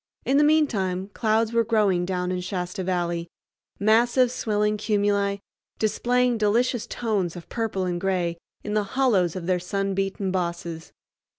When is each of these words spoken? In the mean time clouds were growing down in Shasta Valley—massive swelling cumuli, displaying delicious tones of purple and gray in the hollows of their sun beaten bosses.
In 0.25 0.37
the 0.39 0.43
mean 0.43 0.65
time 0.65 1.09
clouds 1.09 1.53
were 1.53 1.63
growing 1.63 2.05
down 2.07 2.31
in 2.31 2.41
Shasta 2.41 2.83
Valley—massive 2.83 4.31
swelling 4.31 4.75
cumuli, 4.75 5.41
displaying 5.77 6.39
delicious 6.39 6.87
tones 6.87 7.35
of 7.35 7.49
purple 7.49 7.85
and 7.85 8.01
gray 8.01 8.39
in 8.63 8.73
the 8.73 8.83
hollows 8.97 9.35
of 9.35 9.45
their 9.45 9.59
sun 9.59 9.93
beaten 9.93 10.31
bosses. 10.31 10.91